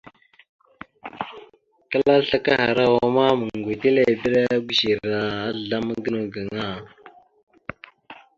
Kəla 1.91 2.13
asle 2.19 2.37
a 2.37 2.39
lugo 2.43 2.43
kahərawa 2.45 3.05
ma, 3.15 3.25
meŋgʉwetelebire 3.39 4.41
gʉzer 4.67 4.99
azzlam 5.17 5.85
gənaw 6.03 6.27
gaŋa. 6.33 6.67